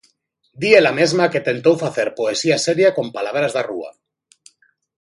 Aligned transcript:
Di 0.61 0.69
ela 0.79 0.91
mesma 0.99 1.31
que 1.33 1.45
tentou 1.49 1.75
facer 1.83 2.07
"poesía 2.19 2.57
seria 2.67 2.89
con 2.97 3.07
palabras 3.17 3.51
da 3.53 3.65
rúa". 3.71 3.91